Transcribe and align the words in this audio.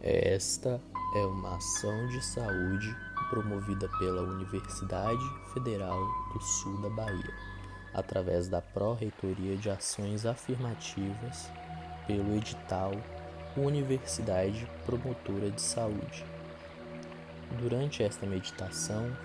Esta 0.00 0.80
é 1.14 1.20
uma 1.20 1.56
ação 1.56 2.08
de 2.08 2.22
saúde 2.22 2.94
promovida 3.30 3.88
pela 3.98 4.22
Universidade 4.22 5.24
Federal 5.52 5.98
do 6.32 6.40
Sul 6.40 6.76
da 6.82 6.90
Bahia, 6.90 7.34
através 7.94 8.48
da 8.48 8.60
Pró-Reitoria 8.60 9.56
de 9.56 9.70
Ações 9.70 10.26
Afirmativas, 10.26 11.50
pelo 12.06 12.36
edital 12.36 12.92
Universidade 13.56 14.68
Promotora 14.84 15.50
de 15.50 15.62
Saúde. 15.62 16.24
Durante 17.58 18.02
esta 18.02 18.26
meditação, 18.26 19.16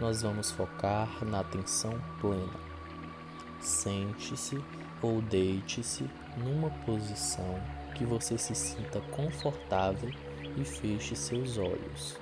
nós 0.00 0.22
vamos 0.22 0.50
focar 0.50 1.24
na 1.24 1.40
atenção 1.40 2.00
plena. 2.20 2.58
Sente-se 3.60 4.62
ou 5.00 5.20
deite-se 5.22 6.08
numa 6.38 6.70
posição 6.84 7.60
que 7.94 8.04
você 8.04 8.36
se 8.36 8.54
sinta 8.54 9.00
confortável 9.12 10.10
e 10.56 10.64
feche 10.64 11.16
seus 11.16 11.58
olhos. 11.58 12.18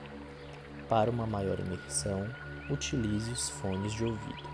Para 0.89 1.11
uma 1.11 1.27
maior 1.27 1.59
imersão, 1.59 2.29
utilize 2.71 3.31
os 3.31 3.49
fones 3.49 3.93
de 3.93 4.05
ouvido. 4.05 4.53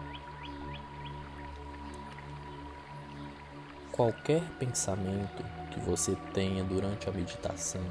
Qualquer 3.93 4.43
pensamento 4.59 5.45
que 5.73 5.81
você 5.81 6.17
tenha 6.33 6.63
durante 6.63 7.09
a 7.09 7.13
meditação, 7.13 7.85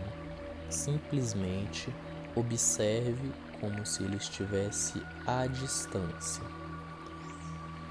simplesmente 0.69 1.93
observe 2.35 3.31
como 3.59 3.85
se 3.85 4.03
ele 4.03 4.17
estivesse 4.17 5.01
à 5.25 5.47
distância. 5.47 6.43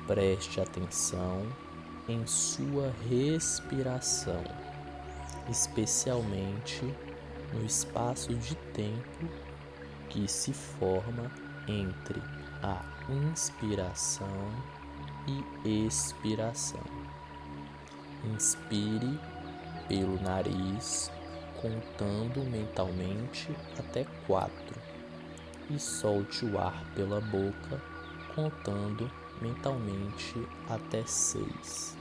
Preste 0.06 0.60
atenção 0.60 1.46
em 2.08 2.24
sua 2.26 2.92
respiração, 3.08 4.42
especialmente 5.48 6.82
no 7.52 7.64
espaço 7.64 8.34
de 8.34 8.54
tempo 8.74 9.28
que 10.08 10.28
se 10.28 10.52
forma 10.52 11.30
entre 11.68 12.22
a 12.62 12.82
inspiração 13.08 14.50
e 15.26 15.86
expiração. 15.86 16.82
Inspire 18.24 19.18
pelo 19.88 20.20
nariz, 20.20 21.10
contando 21.60 22.40
mentalmente 22.50 23.54
até 23.78 24.04
quatro, 24.26 24.80
e 25.70 25.78
solte 25.78 26.44
o 26.44 26.58
ar 26.58 26.84
pela 26.94 27.20
boca, 27.20 27.82
contando 28.34 29.10
mentalmente 29.40 30.34
até 30.68 31.04
seis. 31.04 31.95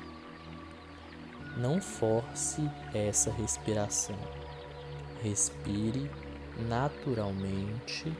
Não 1.57 1.81
force 1.81 2.69
essa 2.93 3.31
respiração. 3.31 4.17
Respire 5.21 6.09
naturalmente 6.67 8.13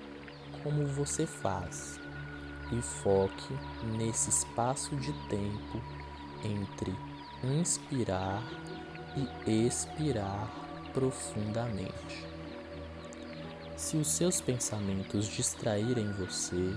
como 0.64 0.86
você 0.88 1.26
faz 1.26 2.00
e 2.72 2.82
foque 2.82 3.54
nesse 3.98 4.30
espaço 4.30 4.96
de 4.96 5.14
tempo 5.28 5.82
entre 6.44 6.96
inspirar 7.44 8.42
e 9.46 9.66
expirar 9.66 10.50
profundamente. 10.94 12.26
Se 13.76 13.98
os 13.98 14.08
seus 14.08 14.40
pensamentos 14.40 15.28
distraírem 15.28 16.12
você, 16.14 16.74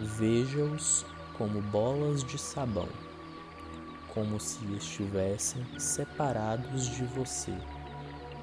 veja-os 0.00 1.04
como 1.36 1.60
bolas 1.60 2.22
de 2.24 2.38
sabão, 2.38 2.88
como 4.14 4.38
se 4.38 4.64
estivessem 4.76 5.66
separados 5.78 6.86
de 6.86 7.04
você, 7.04 7.52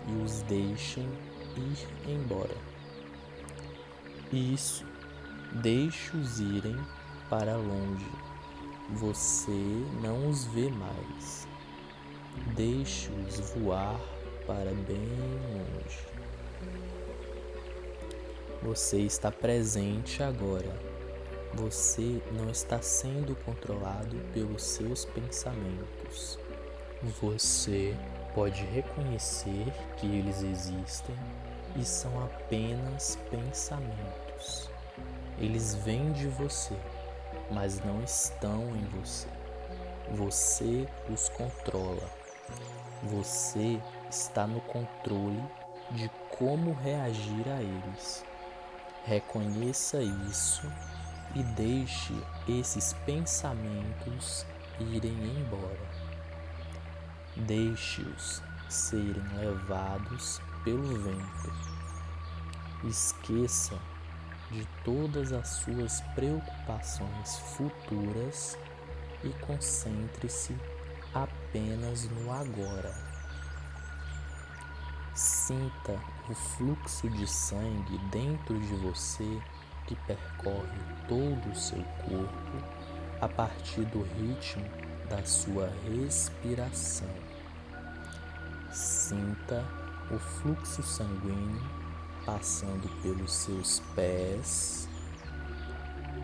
e 0.08 0.24
os 0.24 0.42
deixem 0.44 1.08
ir 1.56 2.12
embora. 2.12 2.56
Isso, 4.32 4.86
deixe-os 5.62 6.40
irem 6.40 6.78
para 7.30 7.56
longe. 7.56 8.12
Você 8.90 9.86
não 10.02 10.30
os 10.30 10.46
vê 10.46 10.70
mais. 10.70 11.48
Deixe-os 12.56 13.40
voar 13.52 14.00
para 14.46 14.72
bem 14.72 15.08
longe. 15.54 16.12
Você 18.62 19.00
está 19.00 19.32
presente 19.32 20.22
agora. 20.22 20.91
Você 21.54 22.22
não 22.32 22.50
está 22.50 22.82
sendo 22.82 23.36
controlado 23.44 24.16
pelos 24.34 24.64
seus 24.64 25.04
pensamentos. 25.04 26.40
Você 27.22 27.94
pode 28.34 28.64
reconhecer 28.64 29.66
que 29.98 30.08
eles 30.08 30.42
existem 30.44 31.16
e 31.76 31.84
são 31.84 32.24
apenas 32.24 33.18
pensamentos. 33.30 34.70
Eles 35.38 35.76
vêm 35.76 36.14
de 36.14 36.28
você, 36.28 36.76
mas 37.52 37.84
não 37.84 38.02
estão 38.02 38.74
em 38.74 38.86
você. 39.02 39.28
Você 40.12 40.88
os 41.10 41.28
controla. 41.28 42.10
Você 43.04 43.78
está 44.10 44.48
no 44.48 44.62
controle 44.62 45.44
de 45.92 46.10
como 46.38 46.74
reagir 46.76 47.50
a 47.50 47.62
eles. 47.62 48.24
Reconheça 49.04 50.02
isso 50.02 50.66
e 51.36 51.44
deixe 51.44 52.14
esses 52.48 52.94
pensamentos 53.06 54.46
irem 54.80 55.14
embora. 55.38 55.90
Deixe-os 57.36 58.42
serem 58.70 59.24
levados 59.38 60.42
pelo 60.64 61.00
vento. 61.00 61.54
Esqueça 62.84 63.78
de 64.50 64.68
todas 64.84 65.32
as 65.32 65.48
suas 65.48 66.02
preocupações 66.14 67.38
futuras 67.56 68.58
e 69.24 69.30
concentre-se 69.46 70.56
apenas 71.14 72.10
no 72.10 72.32
agora. 72.32 72.94
Sinta 75.14 76.00
o 76.30 76.34
fluxo 76.34 77.10
de 77.10 77.28
sangue 77.28 77.98
dentro 78.10 78.60
de 78.60 78.76
você 78.76 79.42
que 79.92 79.96
percorre 80.08 80.80
todo 81.06 81.52
o 81.52 81.56
seu 81.56 81.84
corpo 82.06 82.64
a 83.20 83.28
partir 83.28 83.84
do 83.86 84.04
ritmo 84.04 84.64
da 85.10 85.22
sua 85.26 85.70
respiração. 85.86 87.10
Sinta 88.72 89.66
o 90.10 90.18
fluxo 90.18 90.82
sanguíneo 90.82 91.62
passando 92.26 92.88
pelos 93.02 93.34
seus 93.34 93.82
pés, 93.94 94.88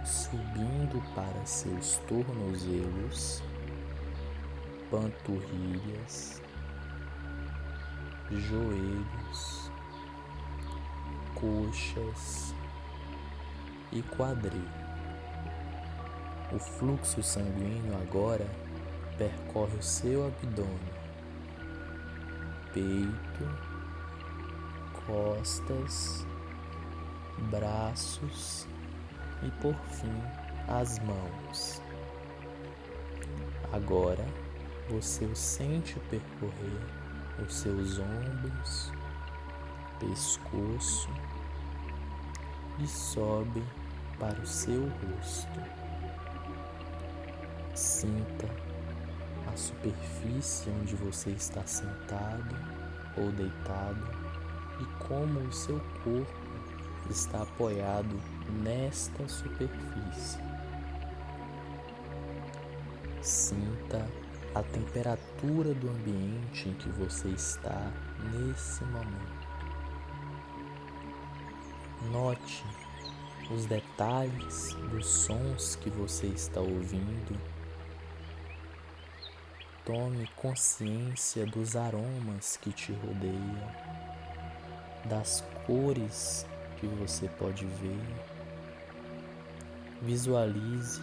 subindo 0.05 1.03
para 1.13 1.45
seus 1.45 1.97
tornozelos, 2.07 3.43
panturrilhas, 4.89 6.41
joelhos, 8.31 9.71
coxas 11.35 12.55
e 13.91 14.01
quadril. 14.01 14.67
O 16.51 16.59
fluxo 16.59 17.21
sanguíneo 17.21 17.95
agora 18.01 18.47
percorre 19.17 19.75
o 19.77 19.83
seu 19.83 20.27
abdômen, 20.27 20.93
peito, 22.73 23.67
costas, 25.05 26.25
braços 27.49 28.67
e 29.43 29.51
por 29.61 29.75
fim 29.75 30.21
as 30.67 30.99
mãos. 30.99 31.81
Agora 33.73 34.25
você 34.89 35.25
o 35.25 35.35
sente 35.35 35.99
percorrer 36.09 36.81
os 37.43 37.53
seus 37.53 37.99
ombros, 37.99 38.91
pescoço 39.99 41.09
e 42.79 42.87
sobe 42.87 43.63
para 44.19 44.39
o 44.39 44.47
seu 44.47 44.83
rosto. 44.87 45.61
Sinta 47.73 48.49
a 49.51 49.55
superfície 49.55 50.69
onde 50.69 50.95
você 50.95 51.31
está 51.31 51.65
sentado 51.65 52.55
ou 53.17 53.31
deitado 53.31 54.07
e 54.79 54.85
como 55.03 55.39
o 55.39 55.53
seu 55.53 55.79
corpo 56.03 56.47
está 57.09 57.41
apoiado 57.43 58.19
nesta 58.63 59.27
superfície. 59.27 60.39
Sinta 63.21 64.07
a 64.55 64.63
temperatura 64.63 65.73
do 65.73 65.89
ambiente 65.89 66.69
em 66.69 66.73
que 66.73 66.89
você 66.89 67.29
está 67.29 67.91
nesse 68.31 68.83
momento. 68.85 69.47
Note 72.11 72.86
os 73.49 73.65
detalhes 73.65 74.73
dos 74.91 75.07
sons 75.07 75.75
que 75.77 75.89
você 75.89 76.27
está 76.27 76.59
ouvindo. 76.59 77.39
Tome 79.85 80.27
consciência 80.35 81.45
dos 81.45 81.75
aromas 81.75 82.57
que 82.57 82.73
te 82.73 82.91
rodeiam 82.91 83.71
das 85.05 85.43
cores 85.65 86.45
que 86.77 86.87
você 86.87 87.29
pode 87.29 87.65
ver. 87.65 87.99
Visualize 90.01 91.01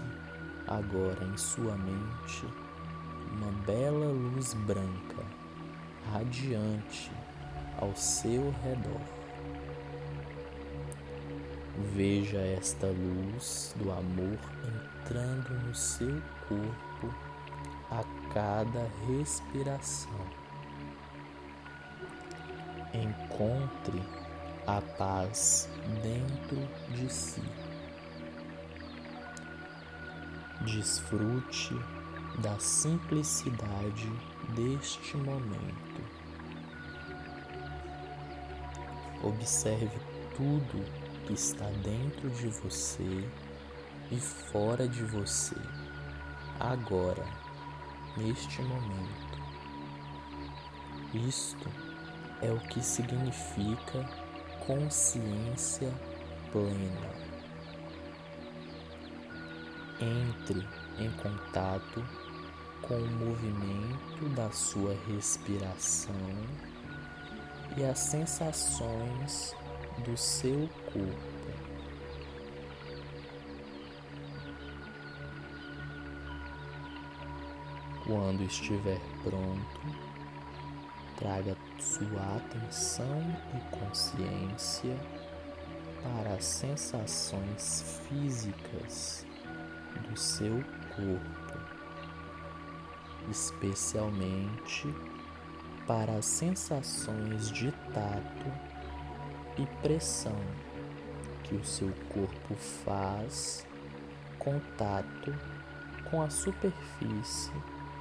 agora 0.66 1.24
em 1.24 1.36
sua 1.36 1.74
mente 1.76 2.46
uma 3.32 3.50
bela 3.64 4.12
luz 4.12 4.52
branca, 4.54 5.24
radiante 6.12 7.10
ao 7.80 7.96
seu 7.96 8.54
redor. 8.62 9.23
Veja 11.94 12.38
esta 12.38 12.88
luz 12.88 13.72
do 13.76 13.92
amor 13.92 14.36
entrando 15.04 15.50
no 15.64 15.72
seu 15.72 16.20
corpo 16.48 17.14
a 17.88 18.02
cada 18.34 18.90
respiração. 19.06 20.26
Encontre 22.92 24.02
a 24.66 24.80
paz 24.98 25.68
dentro 26.02 26.68
de 26.96 27.08
si. 27.12 27.44
Desfrute 30.62 31.76
da 32.40 32.58
simplicidade 32.58 34.10
deste 34.56 35.16
momento. 35.16 36.02
Observe 39.22 39.96
tudo 40.36 41.03
que 41.26 41.32
está 41.32 41.66
dentro 41.82 42.30
de 42.30 42.48
você 42.48 43.28
e 44.10 44.16
fora 44.16 44.86
de 44.86 45.02
você, 45.04 45.56
agora, 46.60 47.24
neste 48.16 48.62
momento. 48.62 49.34
Isto 51.14 51.70
é 52.42 52.50
o 52.50 52.58
que 52.68 52.82
significa 52.82 54.04
consciência 54.66 55.92
plena. 56.52 57.24
Entre 60.00 60.66
em 60.98 61.10
contato 61.12 62.04
com 62.82 62.94
o 62.94 63.10
movimento 63.12 64.28
da 64.34 64.50
sua 64.50 64.94
respiração 65.06 66.14
e 67.76 67.84
as 67.84 67.98
sensações 67.98 69.54
do 69.98 70.16
seu 70.16 70.68
corpo. 70.92 71.34
Quando 78.06 78.42
estiver 78.42 79.00
pronto, 79.22 79.80
traga 81.16 81.56
sua 81.78 82.36
atenção 82.36 83.20
e 83.54 83.76
consciência 83.76 84.96
para 86.02 86.34
as 86.34 86.44
sensações 86.44 88.02
físicas 88.08 89.26
do 90.08 90.16
seu 90.18 90.62
corpo, 90.96 91.58
especialmente 93.30 94.86
para 95.86 96.12
as 96.16 96.26
sensações 96.26 97.50
de 97.50 97.72
tato 97.92 98.73
e 99.58 99.66
pressão 99.82 100.38
que 101.44 101.54
o 101.54 101.64
seu 101.64 101.92
corpo 102.08 102.54
faz 102.84 103.66
contato 104.38 105.34
com 106.10 106.22
a 106.22 106.30
superfície 106.30 107.52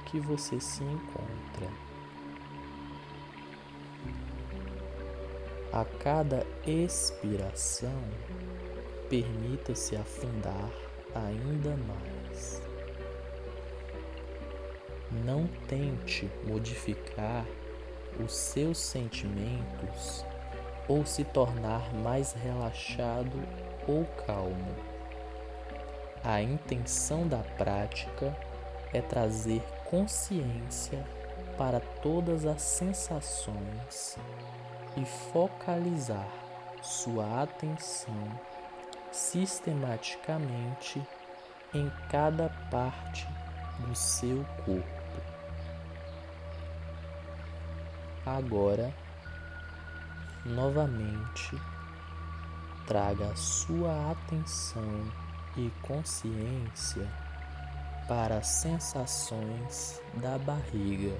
que 0.06 0.18
você 0.20 0.60
se 0.60 0.82
encontra. 0.82 1.68
A 5.72 5.84
cada 5.84 6.46
expiração, 6.66 8.04
permita-se 9.08 9.96
afundar 9.96 10.70
ainda 11.14 11.76
mais. 11.76 12.62
Não 15.24 15.46
tente 15.68 16.30
modificar 16.46 17.44
os 18.24 18.32
seus 18.32 18.78
sentimentos 18.78 20.24
ou 20.88 21.04
se 21.06 21.24
tornar 21.24 21.92
mais 21.94 22.32
relaxado 22.32 23.42
ou 23.86 24.04
calmo. 24.26 24.74
A 26.22 26.40
intenção 26.40 27.26
da 27.28 27.38
prática 27.58 28.36
é 28.92 29.00
trazer 29.00 29.62
consciência 29.90 31.04
para 31.56 31.80
todas 31.80 32.46
as 32.46 32.62
sensações 32.62 34.16
e 34.96 35.04
focalizar 35.04 36.28
sua 36.82 37.42
atenção 37.42 38.14
sistematicamente 39.10 41.02
em 41.72 41.90
cada 42.10 42.48
parte 42.70 43.26
do 43.78 43.94
seu 43.94 44.44
corpo. 44.64 44.94
Agora, 48.24 48.92
novamente, 50.44 51.58
traga 52.86 53.34
sua 53.34 54.10
atenção 54.10 55.10
e 55.56 55.70
consciência 55.82 57.08
para 58.06 58.38
as 58.38 58.46
sensações 58.46 60.00
da 60.14 60.36
barriga, 60.38 61.16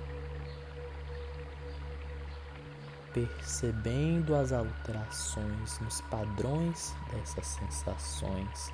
percebendo 3.14 4.34
as 4.34 4.52
alterações 4.52 5.78
nos 5.80 6.00
padrões 6.02 6.94
dessas 7.10 7.46
sensações 7.46 8.72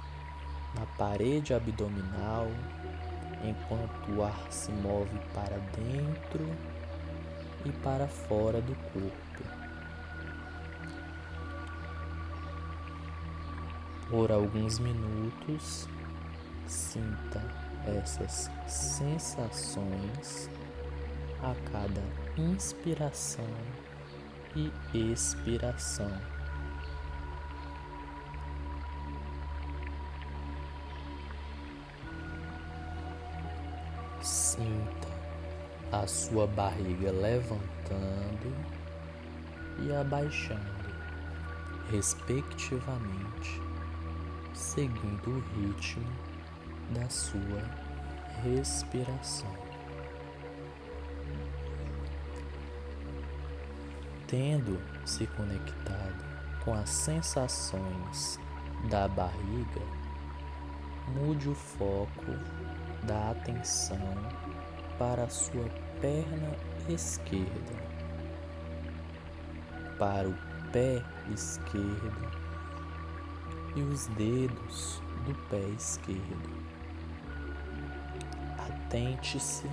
na 0.75 0.87
parede 0.97 1.55
abdominal, 1.55 2.49
enquanto 3.45 4.13
o 4.13 4.25
ar 4.25 4.47
se 4.51 4.73
move 4.73 5.19
para 5.33 5.59
dentro 5.77 6.47
e 7.65 7.71
para 7.83 8.09
fora 8.09 8.61
do 8.61 8.75
corpo. 8.93 9.60
Por 14.11 14.33
alguns 14.33 14.81
minutos, 14.81 15.89
sinta 16.67 17.41
essas 17.87 18.51
sensações 18.67 20.51
a 21.41 21.55
cada 21.71 22.03
inspiração 22.37 23.47
e 24.57 24.73
expiração. 24.93 26.11
Sinta 34.21 35.09
a 35.93 36.05
sua 36.09 36.49
barriga 36.49 37.13
levantando 37.13 38.53
e 39.79 39.95
abaixando, 39.95 40.61
respectivamente, 41.93 43.70
seguindo 44.55 45.31
o 45.31 45.41
ritmo 45.55 46.07
da 46.91 47.09
sua 47.09 47.63
respiração. 48.43 49.53
Tendo 54.27 54.81
se 55.05 55.27
conectado 55.29 56.25
com 56.65 56.75
as 56.75 56.89
sensações 56.89 58.39
da 58.89 59.09
barriga, 59.09 59.81
mude 61.09 61.49
o 61.49 61.55
foco 61.55 62.33
da 63.05 63.31
atenção 63.31 63.99
para 64.99 65.25
a 65.25 65.29
sua 65.29 65.69
perna 66.01 66.57
esquerda, 66.89 67.75
para 69.99 70.29
o 70.29 70.35
pé 70.71 71.03
esquerdo 71.33 72.40
e 73.77 73.83
os 73.83 74.07
dedos 74.09 75.01
do 75.27 75.35
pé 75.49 75.61
esquerdo. 75.77 76.51
Atente-se 78.59 79.69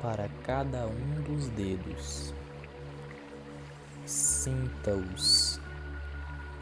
para 0.00 0.28
cada 0.44 0.86
um 0.86 1.22
dos 1.22 1.48
dedos. 1.48 2.32
Sinta-os 4.06 5.60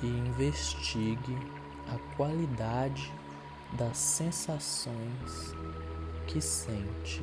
e 0.03 0.07
investigue 0.07 1.37
a 1.89 2.17
qualidade 2.17 3.13
das 3.73 3.97
sensações 3.97 5.55
que 6.27 6.41
sente. 6.41 7.23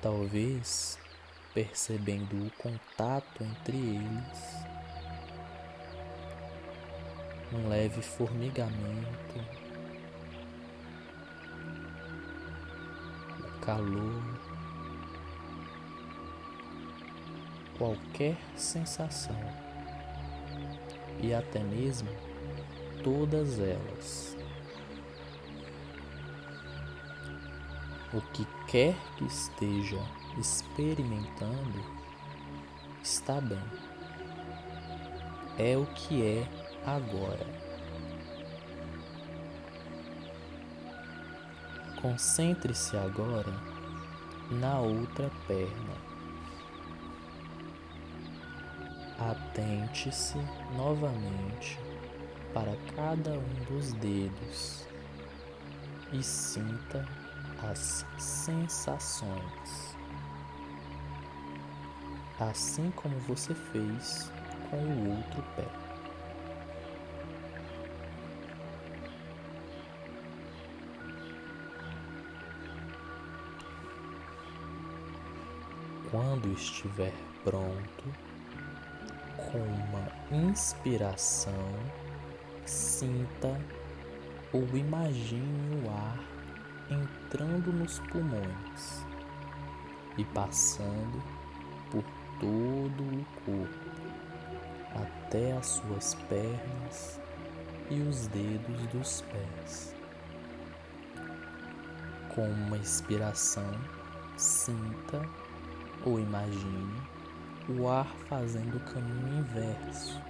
Talvez 0.00 0.98
percebendo 1.52 2.46
o 2.46 2.50
contato 2.52 3.42
entre 3.42 3.76
eles, 3.76 4.79
um 7.52 7.68
leve 7.68 8.00
formigamento, 8.00 9.38
o 13.38 13.60
calor, 13.60 14.22
qualquer 17.76 18.36
sensação 18.56 19.36
e 21.22 21.34
até 21.34 21.60
mesmo 21.60 22.08
todas 23.02 23.58
elas. 23.58 24.36
O 28.12 28.20
que 28.20 28.46
quer 28.66 28.94
que 29.16 29.24
esteja 29.24 30.00
experimentando 30.38 31.84
está 33.02 33.40
bem. 33.40 33.62
É 35.58 35.76
o 35.76 35.86
que 35.86 36.22
é 36.22 36.59
agora. 36.86 37.46
Concentre-se 42.00 42.96
agora 42.96 43.52
na 44.50 44.78
outra 44.80 45.30
perna. 45.46 46.10
Atente-se 49.18 50.38
novamente 50.76 51.78
para 52.54 52.74
cada 52.96 53.32
um 53.32 53.64
dos 53.68 53.92
dedos 53.94 54.86
e 56.12 56.22
sinta 56.22 57.06
as 57.62 58.06
sensações, 58.18 59.96
assim 62.40 62.90
como 62.92 63.14
você 63.20 63.54
fez 63.54 64.32
com 64.70 64.78
o 64.78 65.16
outro 65.16 65.42
pé. 65.54 65.79
Quando 76.40 76.54
estiver 76.54 77.12
pronto, 77.44 78.04
com 79.36 79.58
uma 79.58 80.48
inspiração, 80.48 81.52
sinta 82.64 83.60
ou 84.50 84.64
imagine 84.74 85.84
o 85.84 85.90
ar 85.90 86.18
entrando 86.90 87.70
nos 87.72 87.98
pulmões 87.98 89.04
e 90.16 90.24
passando 90.24 91.22
por 91.90 92.04
todo 92.40 93.02
o 93.02 93.24
corpo, 93.44 93.90
até 94.94 95.52
as 95.52 95.66
suas 95.66 96.14
pernas 96.14 97.20
e 97.90 98.00
os 98.00 98.28
dedos 98.28 98.86
dos 98.86 99.20
pés. 99.22 99.94
Com 102.34 102.48
uma 102.48 102.78
inspiração, 102.78 103.74
sinta 104.38 105.20
ou 106.04 106.18
imagine 106.18 107.00
o 107.68 107.88
ar 107.88 108.08
fazendo 108.28 108.76
o 108.76 108.92
caminho 108.92 109.40
inverso, 109.40 110.20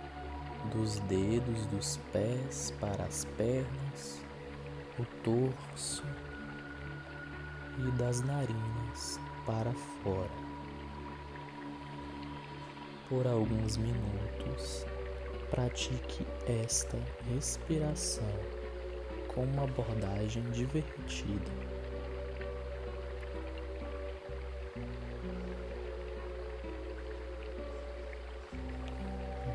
dos 0.73 0.99
dedos 1.01 1.67
dos 1.67 1.97
pés 2.13 2.75
para 2.81 3.05
as 3.05 3.25
pernas, 3.37 4.23
o 4.99 5.05
torso 5.23 6.05
e 7.79 7.91
das 7.93 8.21
narinas 8.21 9.19
para 9.47 9.73
fora. 10.03 10.51
Por 13.09 13.27
alguns 13.27 13.77
minutos, 13.77 14.87
pratique 15.51 16.27
esta 16.47 16.99
respiração 17.33 18.29
com 19.29 19.45
uma 19.45 19.65
abordagem 19.65 20.43
divertida. 20.51 21.70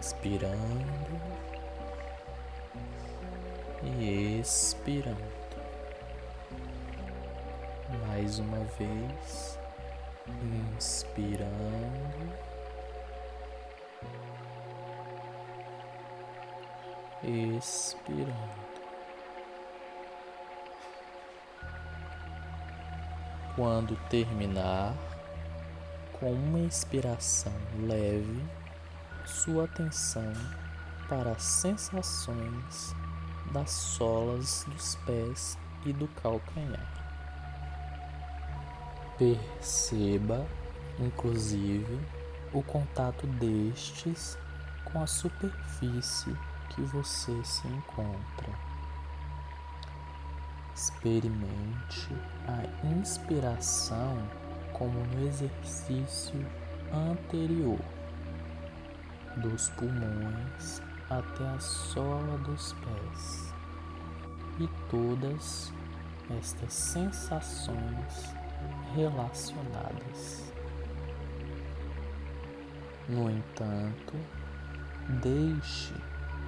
Inspirando 0.06 1.20
e 3.82 4.40
expirando. 4.40 5.18
Mais 8.08 8.38
uma 8.38 8.60
vez, 8.78 9.58
inspirando. 10.78 12.36
Expirando. 17.24 18.36
Quando 23.56 23.96
terminar, 24.10 24.94
com 26.20 26.32
uma 26.32 26.60
inspiração 26.60 27.54
leve, 27.80 28.44
sua 29.26 29.66
atenção 29.66 30.32
para 31.08 31.32
as 31.32 31.44
sensações 31.44 32.96
das 33.52 33.72
solas 33.72 34.66
dos 34.68 34.96
pés 35.06 35.58
e 35.86 35.94
do 35.94 36.08
calcanhar. 36.08 36.88
Perceba, 39.18 40.46
inclusive, 41.00 42.00
o 42.54 42.62
contato 42.64 43.28
destes 43.28 44.38
com 44.86 45.02
a 45.02 45.08
superfície 45.08 46.36
que 46.70 46.82
você 46.82 47.44
se 47.44 47.68
encontra. 47.68 48.50
Experimente 50.76 52.10
a 52.48 52.88
inspiração 52.88 54.18
como 54.74 55.00
no 55.06 55.28
exercício 55.28 56.46
anterior 56.92 57.95
dos 59.38 59.70
pulmões 59.70 60.82
até 61.10 61.48
a 61.48 61.60
sola 61.60 62.38
dos 62.40 62.74
pés 62.74 63.54
e 64.60 64.68
todas 64.90 65.74
estas 66.38 66.74
sensações 66.74 68.36
relacionadas. 68.96 70.52
No 73.08 73.30
entanto, 73.30 74.14
deixe 75.22 75.94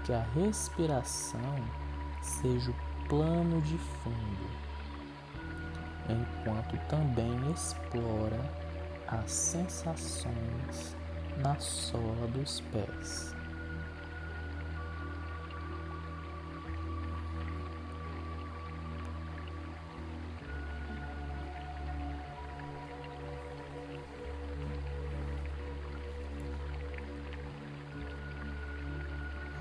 que 0.04 0.14
a 0.14 0.22
respiração 0.34 1.56
seja 2.22 2.72
o 2.72 3.08
plano 3.08 3.62
de 3.62 3.78
fundo, 3.78 4.50
enquanto 6.10 6.78
também 6.88 7.52
explora 7.52 8.40
as 9.08 9.32
sensações 9.32 10.96
na 11.38 11.60
sola 11.60 12.28
dos 12.28 12.62
pés. 12.72 13.36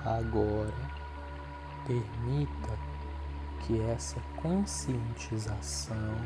Agora, 0.05 0.73
permita 1.87 2.79
que 3.67 3.81
essa 3.81 4.21
conscientização 4.41 6.17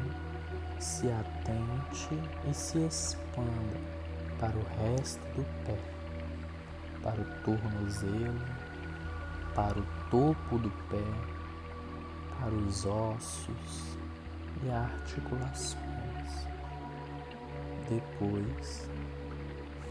se 0.78 1.10
atente 1.10 2.08
e 2.48 2.52
se 2.52 2.78
expanda 2.78 3.99
para 4.40 4.56
o 4.56 4.64
resto 4.78 5.20
do 5.34 5.44
pé, 5.66 5.78
para 7.02 7.20
o 7.20 7.24
tornozelo, 7.44 8.40
para 9.54 9.78
o 9.78 9.86
topo 10.10 10.58
do 10.58 10.70
pé, 10.88 11.04
para 12.38 12.54
os 12.54 12.86
ossos 12.86 13.98
e 14.64 14.70
articulações. 14.70 16.48
Depois, 17.88 18.88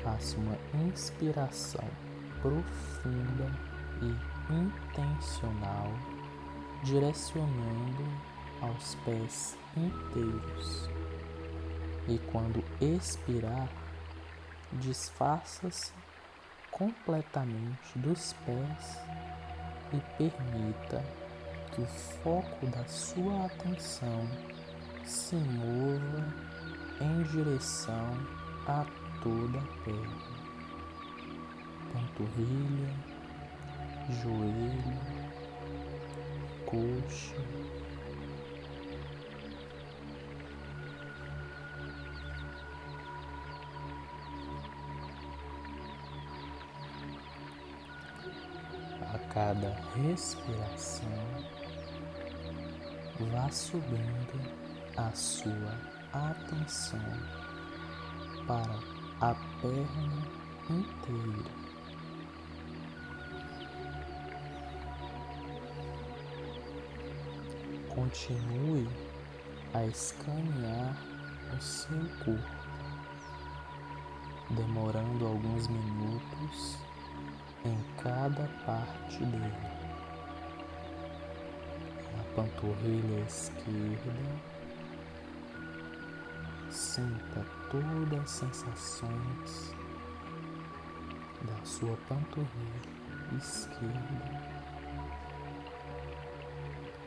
faça 0.03 0.36
uma 0.38 0.58
inspiração 0.88 1.88
profunda 2.41 3.51
e 4.01 4.53
intencional, 4.53 5.91
direcionando 6.84 8.03
aos 8.62 8.96
pés 9.06 9.58
inteiros. 9.77 10.89
E 12.08 12.18
quando 12.32 12.63
expirar, 12.82 13.70
desfaça-se 14.73 15.91
completamente 16.71 17.97
dos 17.97 18.33
pés 18.45 18.99
e 19.91 19.99
permita 20.17 21.03
que 21.71 21.81
o 21.81 21.85
foco 21.85 22.67
da 22.67 22.85
sua 22.88 23.45
atenção 23.45 24.27
se 25.03 25.35
mova 25.35 26.33
em 27.01 27.23
direção 27.23 28.13
a 28.67 28.85
toda 29.23 29.59
a 29.59 29.83
perna, 29.83 30.39
panturrilha, 31.93 32.93
joelho, 34.21 34.99
coxa 36.65 37.59
cada 49.39 49.74
respiração, 49.96 51.08
vá 53.31 53.50
subindo 53.50 54.38
a 54.98 55.10
sua 55.13 55.77
atenção 56.12 57.00
para 58.46 58.77
a 59.22 59.34
perna 59.62 60.27
inteira. 60.69 61.51
Continue 67.96 68.89
a 69.74 69.86
escanear 69.86 70.98
o 71.58 71.62
seu 71.62 72.10
corpo, 72.25 72.43
demorando 74.50 75.25
alguns 75.25 75.69
minutos 75.69 76.88
em 77.66 77.78
cada 78.01 78.48
parte 78.66 79.24
dele. 79.24 79.54
Na 82.16 82.24
panturrilha 82.36 83.20
esquerda, 83.28 84.13
sinta 86.70 87.46
todas 87.70 88.22
as 88.22 88.30
sensações 88.30 89.75
da 91.42 91.66
sua 91.66 91.96
panturrilha 92.08 93.00
esquerda, 93.38 94.60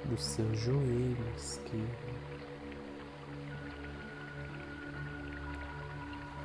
do 0.04 0.18
seu 0.18 0.54
joelho 0.54 1.32
esquerdo, 1.36 2.42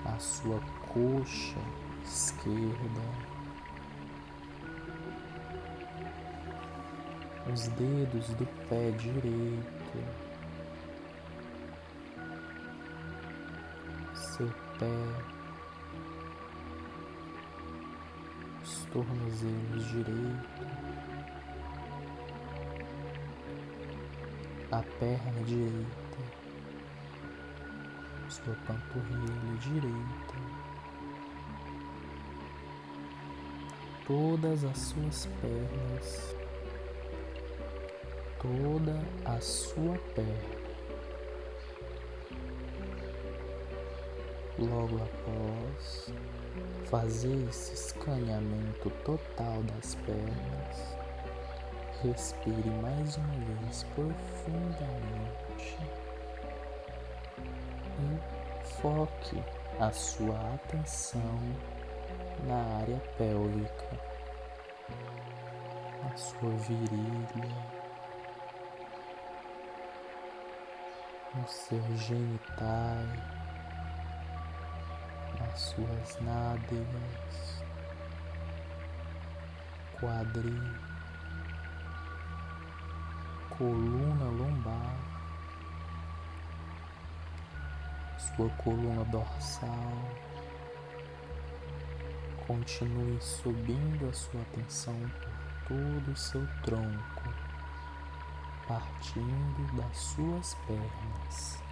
a 0.05 0.19
sua 0.19 0.59
coxa 0.93 1.59
esquerda. 2.03 3.36
Os 7.51 7.67
dedos 7.69 8.27
do 8.35 8.45
pé 8.67 8.91
direito, 8.91 10.03
seu 14.13 14.49
pé, 14.77 15.23
os 18.61 18.85
tornozelos 18.91 19.85
direito, 19.85 20.67
a 24.71 24.83
perna 24.99 25.43
direita, 25.45 26.17
sua 28.27 28.55
panturrilha 28.67 29.57
direita, 29.61 30.35
todas 34.05 34.65
as 34.65 34.77
suas 34.77 35.25
pernas 35.41 36.36
toda 38.41 38.99
a 39.25 39.39
sua 39.41 39.97
perna. 40.13 40.57
Logo 44.59 44.97
após 45.03 46.11
fazer 46.85 47.47
esse 47.47 47.73
escaneamento 47.73 48.89
total 49.05 49.61
das 49.63 49.95
pernas, 49.95 50.97
respire 52.03 52.69
mais 52.81 53.17
uma 53.17 53.33
vez 53.33 53.83
profundamente 53.95 55.77
e 57.99 58.67
foque 58.81 59.43
a 59.79 59.91
sua 59.91 60.55
atenção 60.55 61.39
na 62.45 62.79
área 62.79 63.01
pélvica, 63.17 63.99
na 66.03 66.17
sua 66.17 66.49
virilha 66.49 67.76
nos 71.37 71.51
seus 71.51 71.99
genitais, 71.99 73.19
nas 75.39 75.59
suas 75.59 76.21
nádegas, 76.21 77.63
quadril, 79.99 80.75
coluna 83.49 84.25
lombar, 84.25 84.97
sua 88.17 88.49
coluna 88.63 89.03
dorsal. 89.05 89.93
Continue 92.47 93.21
subindo 93.21 94.09
a 94.09 94.13
sua 94.13 94.41
atenção 94.41 94.95
por 95.19 95.67
todo 95.67 96.11
o 96.11 96.15
seu 96.15 96.47
tronco 96.63 97.26
partindo 98.67 99.75
das 99.75 99.97
suas 99.97 100.57
pernas. 100.67 101.66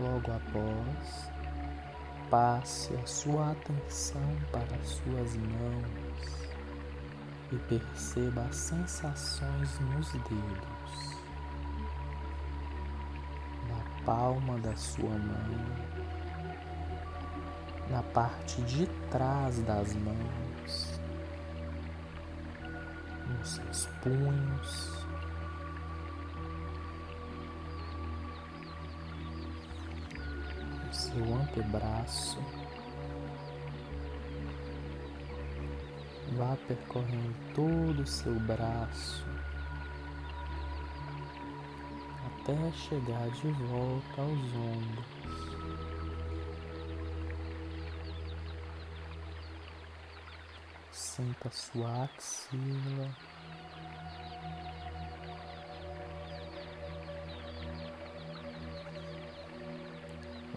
Logo 0.00 0.32
após, 0.32 1.30
passe 2.30 2.94
a 2.94 3.06
sua 3.06 3.52
atenção 3.52 4.36
para 4.50 4.74
as 4.76 4.88
suas 4.88 5.36
mãos 5.36 6.48
e 7.52 7.56
perceba 7.68 8.42
as 8.42 8.56
sensações 8.56 9.78
nos 9.80 10.10
dedos 10.12 11.10
palma 14.04 14.58
da 14.58 14.74
sua 14.76 15.10
mão, 15.10 15.66
na 17.90 18.02
parte 18.02 18.60
de 18.62 18.86
trás 19.10 19.60
das 19.60 19.94
mãos, 19.94 21.00
nos 23.28 23.48
seus 23.48 23.86
punhos. 24.02 24.89
Antebraço, 31.50 32.38
vá 36.36 36.56
percorrendo 36.68 37.34
todo 37.54 38.02
o 38.02 38.06
seu 38.06 38.34
braço, 38.40 39.26
até 42.26 42.72
chegar 42.72 43.28
de 43.30 43.50
volta 43.50 44.22
aos 44.22 44.54
ombros. 44.54 45.20
Sinta 50.92 51.50
sua 51.50 52.04
axila. 52.04 53.16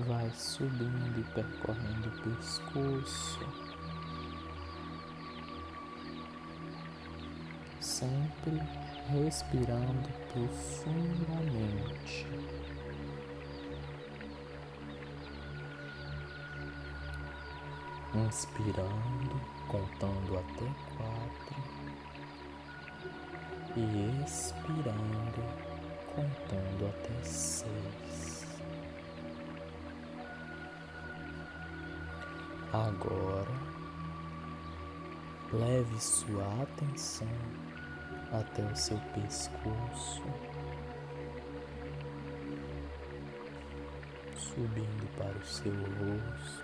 Vai 0.06 0.30
subindo 0.32 1.20
e 1.20 1.24
percorrendo 1.34 2.10
o 2.10 2.12
pescoço. 2.24 3.40
Sempre 7.80 8.62
respirando 9.08 10.10
profundamente. 10.34 12.28
Inspirando, 18.14 19.42
contando 19.68 20.38
até 20.38 20.68
quatro, 20.98 21.56
e 23.78 24.24
expirando, 24.24 25.42
contando 26.14 26.88
até 26.90 27.24
seis. 27.24 28.33
Agora, 32.74 33.48
Leve 35.54 36.02
sua 36.02 36.64
atenção 36.64 37.28
até 38.32 38.64
o 38.64 38.76
seu 38.76 38.98
pescoço, 39.14 40.24
subindo 44.36 45.08
para 45.16 45.38
o 45.38 45.46
seu 45.46 45.72
rosto. 45.72 46.64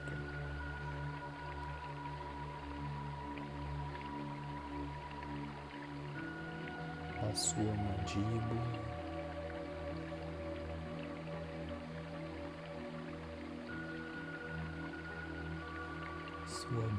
A 7.21 7.35
sua 7.35 7.63
mandíbula. 7.63 8.98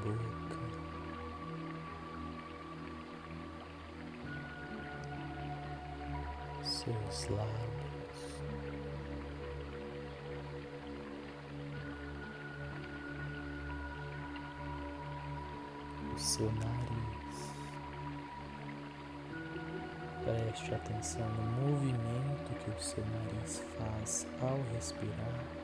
Boca. 0.05 0.41
seus 6.63 7.29
lábios, 7.29 8.41
o 16.15 16.19
seu 16.19 16.51
nariz. 16.53 17.11
Preste 20.25 20.75
atenção 20.75 21.29
no 21.29 21.71
movimento 21.71 22.55
que 22.65 22.71
o 22.71 22.81
seu 22.81 23.05
nariz 23.05 23.63
faz 23.77 24.27
ao 24.41 24.59
respirar. 24.75 25.60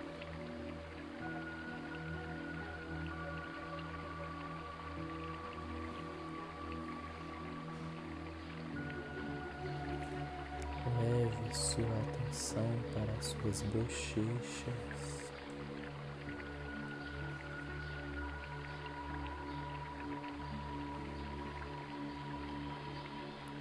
Bochechas. 13.76 14.74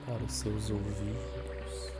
Para 0.06 0.24
os 0.24 0.34
seus 0.34 0.70
ouvidos. 0.70 1.92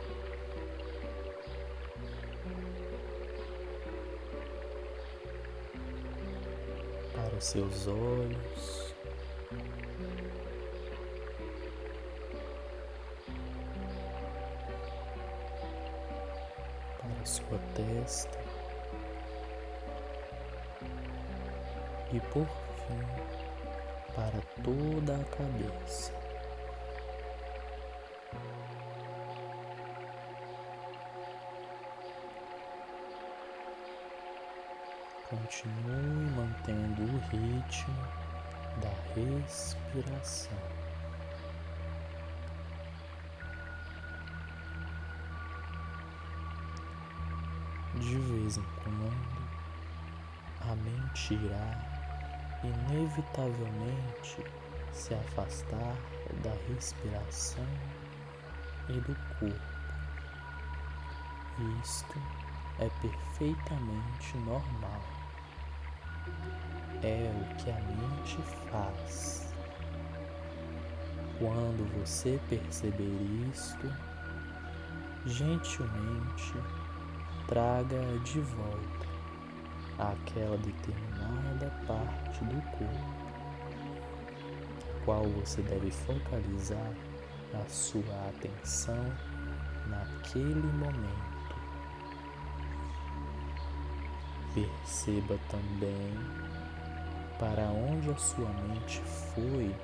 Para 7.14 7.36
os 7.36 7.44
seus 7.44 7.86
olhos. 7.88 8.85
E 22.12 22.20
por 22.20 22.46
fim 22.46 23.02
para 24.14 24.40
toda 24.62 25.16
a 25.16 25.24
cabeça. 25.24 26.12
Continue 35.28 36.30
mantendo 36.36 37.02
o 37.02 37.18
ritmo 37.30 37.96
da 38.80 38.92
respiração. 39.14 40.85
De 48.06 48.16
vez 48.18 48.56
em 48.56 48.62
quando, 48.84 49.48
a 50.60 50.76
mente 50.76 51.34
irá 51.34 52.62
inevitavelmente 52.62 54.44
se 54.92 55.12
afastar 55.12 55.96
da 56.40 56.52
respiração 56.68 57.66
e 58.90 58.92
do 58.92 59.16
corpo. 59.40 59.60
Isto 61.82 62.22
é 62.78 62.88
perfeitamente 63.02 64.36
normal. 64.36 65.02
É 67.02 67.28
o 67.34 67.56
que 67.56 67.70
a 67.72 67.80
mente 67.80 68.40
faz. 68.70 69.52
Quando 71.40 71.92
você 72.00 72.40
perceber 72.48 73.50
isto, 73.52 73.92
gentilmente 75.26 76.54
traga 77.46 78.00
de 78.24 78.40
volta 78.40 79.06
àquela 79.98 80.56
determinada 80.58 81.70
parte 81.86 82.44
do 82.44 82.60
corpo, 82.72 83.16
qual 85.04 85.24
você 85.24 85.62
deve 85.62 85.90
focalizar 85.90 86.92
a 87.54 87.68
sua 87.68 88.28
atenção 88.28 89.12
naquele 89.86 90.66
momento. 90.72 91.36
Perceba 94.52 95.38
também 95.48 96.14
para 97.38 97.68
onde 97.68 98.10
a 98.10 98.16
sua 98.16 98.48
mente 98.48 99.00
foi 99.34 99.74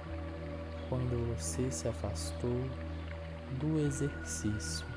quando 0.89 1.37
você 1.37 1.71
se 1.71 1.87
afastou 1.87 2.69
do 3.61 3.79
exercício. 3.87 4.92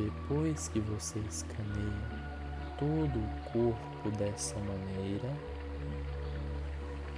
Depois 0.00 0.66
que 0.68 0.80
você 0.80 1.18
escaneia 1.18 2.08
todo 2.78 3.18
o 3.18 3.50
corpo 3.52 4.10
dessa 4.16 4.56
maneira, 4.60 5.30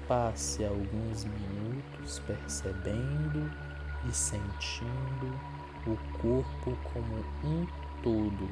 passe 0.09 0.65
alguns 0.65 1.25
minutos 1.25 2.19
percebendo 2.27 3.49
e 4.09 4.13
sentindo 4.13 5.41
o 5.87 5.97
corpo 6.19 6.77
como 6.93 7.19
um 7.45 7.65
todo 8.03 8.49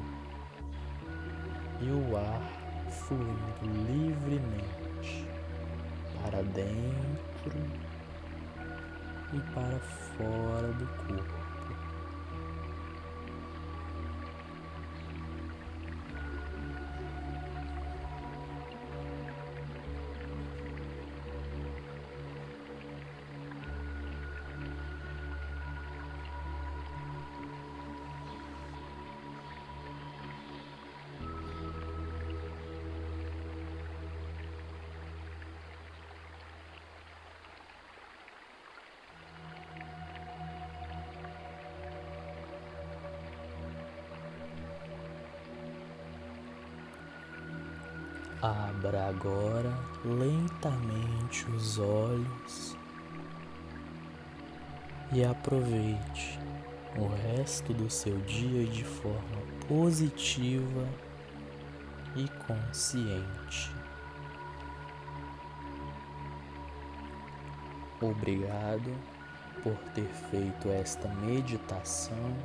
e 1.81 1.89
o 1.89 2.15
ar 2.15 2.41
fluindo 2.89 3.35
livremente 3.85 5.27
para 6.23 6.41
dentro 6.41 7.51
e 9.33 9.39
para 9.53 9.77
fora 10.15 10.71
do 10.71 10.87
corpo. 11.05 11.40
Abra 48.41 49.07
agora 49.07 49.71
lentamente 50.03 51.45
os 51.51 51.77
olhos 51.77 52.75
e 55.13 55.23
aproveite 55.23 56.39
o 56.97 57.05
resto 57.07 57.71
do 57.71 57.87
seu 57.87 58.17
dia 58.21 58.65
de 58.65 58.83
forma 58.83 59.43
positiva 59.67 60.87
e 62.15 62.27
consciente. 62.47 63.71
Obrigado 68.01 68.91
por 69.61 69.77
ter 69.93 70.09
feito 70.31 70.67
esta 70.67 71.07
meditação 71.09 72.35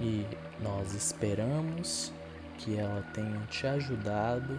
e 0.00 0.26
nós 0.62 0.94
esperamos 0.94 2.14
que 2.58 2.76
ela 2.76 3.02
tenha 3.14 3.40
te 3.46 3.66
ajudado 3.66 4.58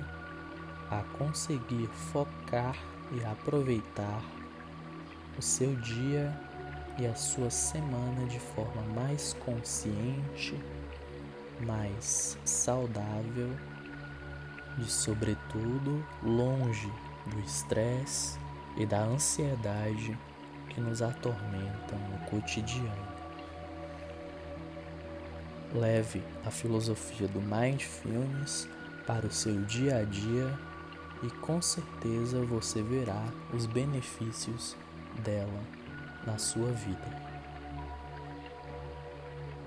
a 0.90 1.04
conseguir 1.18 1.88
focar 2.12 2.76
e 3.12 3.24
aproveitar 3.26 4.24
o 5.38 5.42
seu 5.42 5.76
dia 5.76 6.34
e 6.98 7.06
a 7.06 7.16
sua 7.16 7.50
semana 7.50 8.26
de 8.26 8.40
forma 8.40 8.82
mais 8.94 9.34
consciente, 9.46 10.60
mais 11.62 12.38
saudável, 12.44 13.50
e, 14.78 14.86
sobretudo, 14.86 16.06
longe 16.24 16.92
do 17.28 17.40
estresse 17.42 18.40
e 18.78 18.86
da 18.86 19.00
ansiedade 19.00 20.18
que 20.70 20.80
nos 20.80 21.02
atormentam 21.02 22.00
no 22.12 22.18
cotidiano. 22.30 23.09
Leve 25.74 26.24
a 26.46 26.50
filosofia 26.50 27.28
do 27.28 27.40
Mindfulness 27.40 28.68
para 29.06 29.28
o 29.28 29.32
seu 29.32 29.62
dia 29.66 29.98
a 29.98 30.04
dia 30.04 30.52
e 31.22 31.30
com 31.42 31.62
certeza 31.62 32.42
você 32.42 32.82
verá 32.82 33.24
os 33.54 33.68
benefícios 33.68 34.76
dela 35.24 35.62
na 36.26 36.38
sua 36.40 36.72
vida. 36.72 37.29